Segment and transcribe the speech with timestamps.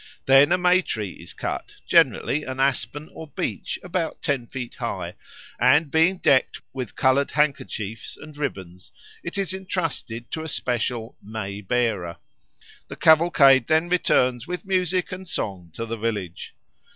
[0.25, 5.13] Then a May tree is cut, generally an aspen or beech about ten feet high;
[5.59, 8.91] and being decked with coloured handkerchiefs and ribbons
[9.21, 12.17] it is entrusted to a special "May bearer."
[12.87, 16.55] The cavalcade then returns with music and song to the village.